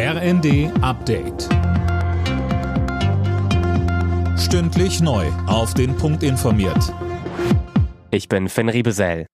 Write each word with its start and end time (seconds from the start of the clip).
RND 0.00 0.70
Update. 0.80 1.48
Stündlich 4.38 5.00
neu. 5.00 5.26
Auf 5.48 5.74
den 5.74 5.96
Punkt 5.96 6.22
informiert. 6.22 6.94
Ich 8.12 8.28
bin 8.28 8.48
Finn 8.48 8.68
Riebesell. 8.68 9.26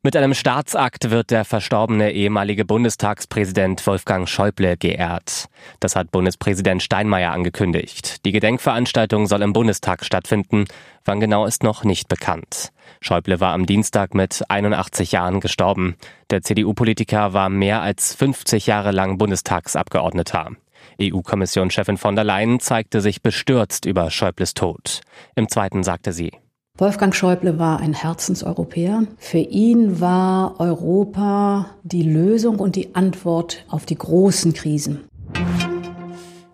Mit 0.00 0.14
einem 0.14 0.32
Staatsakt 0.32 1.10
wird 1.10 1.32
der 1.32 1.44
verstorbene 1.44 2.12
ehemalige 2.12 2.64
Bundestagspräsident 2.64 3.84
Wolfgang 3.84 4.28
Schäuble 4.28 4.76
geehrt. 4.76 5.48
Das 5.80 5.96
hat 5.96 6.12
Bundespräsident 6.12 6.84
Steinmeier 6.84 7.32
angekündigt. 7.32 8.24
Die 8.24 8.30
Gedenkveranstaltung 8.30 9.26
soll 9.26 9.42
im 9.42 9.52
Bundestag 9.52 10.04
stattfinden. 10.04 10.66
Wann 11.04 11.18
genau 11.18 11.46
ist 11.46 11.64
noch 11.64 11.82
nicht 11.82 12.06
bekannt. 12.06 12.70
Schäuble 13.00 13.40
war 13.40 13.52
am 13.52 13.66
Dienstag 13.66 14.14
mit 14.14 14.44
81 14.48 15.10
Jahren 15.10 15.40
gestorben. 15.40 15.96
Der 16.30 16.42
CDU-Politiker 16.42 17.32
war 17.32 17.48
mehr 17.48 17.82
als 17.82 18.14
50 18.14 18.68
Jahre 18.68 18.92
lang 18.92 19.18
Bundestagsabgeordneter. 19.18 20.52
EU-Kommissionschefin 21.02 21.96
von 21.96 22.14
der 22.14 22.24
Leyen 22.24 22.60
zeigte 22.60 23.00
sich 23.00 23.20
bestürzt 23.20 23.84
über 23.84 24.12
Schäubles 24.12 24.54
Tod. 24.54 25.00
Im 25.34 25.48
zweiten 25.48 25.82
sagte 25.82 26.12
sie, 26.12 26.30
Wolfgang 26.80 27.12
Schäuble 27.12 27.58
war 27.58 27.80
ein 27.80 27.92
Herzenseuropäer. 27.92 29.02
Für 29.16 29.38
ihn 29.38 30.00
war 30.00 30.60
Europa 30.60 31.70
die 31.82 32.04
Lösung 32.04 32.60
und 32.60 32.76
die 32.76 32.94
Antwort 32.94 33.64
auf 33.68 33.84
die 33.84 33.96
großen 33.96 34.52
Krisen. 34.52 35.00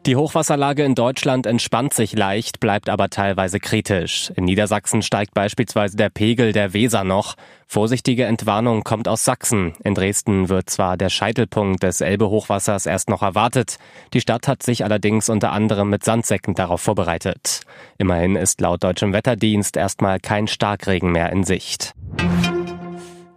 Die 0.06 0.16
Hochwasserlage 0.16 0.84
in 0.84 0.94
Deutschland 0.94 1.46
entspannt 1.46 1.94
sich 1.94 2.12
leicht, 2.12 2.60
bleibt 2.60 2.90
aber 2.90 3.08
teilweise 3.08 3.58
kritisch. 3.58 4.30
In 4.36 4.44
Niedersachsen 4.44 5.00
steigt 5.00 5.32
beispielsweise 5.32 5.96
der 5.96 6.10
Pegel 6.10 6.52
der 6.52 6.74
Weser 6.74 7.04
noch. 7.04 7.36
Vorsichtige 7.66 8.26
Entwarnung 8.26 8.84
kommt 8.84 9.08
aus 9.08 9.24
Sachsen. 9.24 9.72
In 9.82 9.94
Dresden 9.94 10.50
wird 10.50 10.68
zwar 10.68 10.98
der 10.98 11.08
Scheitelpunkt 11.08 11.82
des 11.82 12.02
Elbe-Hochwassers 12.02 12.84
erst 12.84 13.08
noch 13.08 13.22
erwartet. 13.22 13.78
Die 14.12 14.20
Stadt 14.20 14.46
hat 14.46 14.62
sich 14.62 14.84
allerdings 14.84 15.30
unter 15.30 15.52
anderem 15.52 15.88
mit 15.88 16.04
Sandsäcken 16.04 16.54
darauf 16.54 16.82
vorbereitet. 16.82 17.62
Immerhin 17.96 18.36
ist 18.36 18.60
laut 18.60 18.84
deutschem 18.84 19.14
Wetterdienst 19.14 19.74
erstmal 19.74 20.20
kein 20.20 20.48
Starkregen 20.48 21.12
mehr 21.12 21.32
in 21.32 21.44
Sicht. 21.44 21.94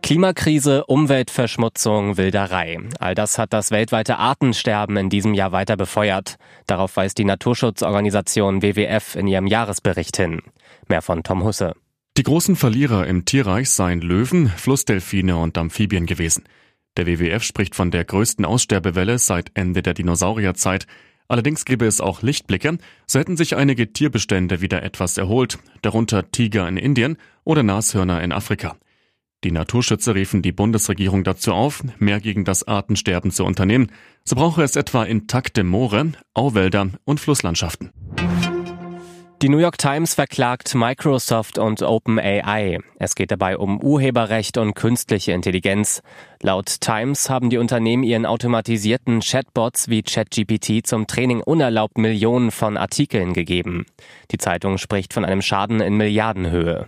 Klimakrise, 0.07 0.85
Umweltverschmutzung, 0.85 2.15
Wilderei. 2.15 2.79
All 2.97 3.13
das 3.13 3.37
hat 3.37 3.51
das 3.51 3.71
weltweite 3.71 4.17
Artensterben 4.17 4.95
in 4.95 5.09
diesem 5.09 5.33
Jahr 5.33 5.51
weiter 5.51 5.75
befeuert. 5.75 6.37
Darauf 6.65 6.95
weist 6.95 7.17
die 7.17 7.25
Naturschutzorganisation 7.25 8.61
WWF 8.61 9.17
in 9.17 9.27
ihrem 9.27 9.47
Jahresbericht 9.47 10.15
hin. 10.15 10.43
Mehr 10.87 11.01
von 11.01 11.23
Tom 11.23 11.43
Husse. 11.43 11.73
Die 12.15 12.23
großen 12.23 12.55
Verlierer 12.55 13.05
im 13.05 13.25
Tierreich 13.25 13.69
seien 13.69 13.99
Löwen, 13.99 14.47
Flussdelfine 14.47 15.35
und 15.35 15.57
Amphibien 15.57 16.05
gewesen. 16.05 16.45
Der 16.95 17.05
WWF 17.05 17.43
spricht 17.43 17.75
von 17.75 17.91
der 17.91 18.05
größten 18.05 18.45
Aussterbewelle 18.45 19.19
seit 19.19 19.51
Ende 19.55 19.81
der 19.81 19.93
Dinosaurierzeit. 19.93 20.87
Allerdings 21.27 21.65
gäbe 21.65 21.85
es 21.85 21.99
auch 21.99 22.21
Lichtblicke, 22.21 22.77
so 23.07 23.19
hätten 23.19 23.35
sich 23.35 23.57
einige 23.57 23.91
Tierbestände 23.91 24.61
wieder 24.61 24.83
etwas 24.83 25.17
erholt, 25.17 25.59
darunter 25.81 26.31
Tiger 26.31 26.65
in 26.65 26.77
Indien 26.77 27.17
oder 27.43 27.61
Nashörner 27.61 28.23
in 28.23 28.31
Afrika. 28.31 28.77
Die 29.43 29.51
Naturschützer 29.51 30.15
riefen 30.15 30.41
die 30.41 30.51
Bundesregierung 30.51 31.23
dazu 31.23 31.53
auf, 31.53 31.83
mehr 31.99 32.19
gegen 32.19 32.43
das 32.43 32.67
Artensterben 32.67 33.31
zu 33.31 33.45
unternehmen. 33.45 33.91
So 34.23 34.35
brauche 34.35 34.63
es 34.63 34.75
etwa 34.75 35.03
intakte 35.03 35.63
Moore, 35.63 36.13
Auwälder 36.33 36.89
und 37.05 37.19
Flusslandschaften. 37.19 37.91
Die 39.43 39.49
New 39.49 39.59
York 39.59 39.77
Times 39.77 40.15
verklagt 40.15 40.73
Microsoft 40.73 41.59
und 41.59 41.83
OpenAI. 41.83 42.79
Es 42.97 43.13
geht 43.13 43.29
dabei 43.29 43.59
um 43.59 43.79
Urheberrecht 43.79 44.57
und 44.57 44.73
künstliche 44.73 45.33
Intelligenz. 45.33 46.01
Laut 46.41 46.81
Times 46.81 47.29
haben 47.29 47.51
die 47.51 47.59
Unternehmen 47.59 48.01
ihren 48.01 48.25
automatisierten 48.25 49.19
Chatbots 49.19 49.89
wie 49.89 50.01
ChatGPT 50.01 50.87
zum 50.87 51.05
Training 51.05 51.41
unerlaubt 51.41 51.99
Millionen 51.99 52.49
von 52.49 52.77
Artikeln 52.77 53.33
gegeben. 53.33 53.85
Die 54.31 54.39
Zeitung 54.39 54.79
spricht 54.79 55.13
von 55.13 55.23
einem 55.23 55.43
Schaden 55.43 55.81
in 55.81 55.97
Milliardenhöhe. 55.97 56.87